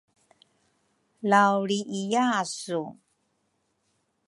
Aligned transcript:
laulriiyasu. 1.29 2.81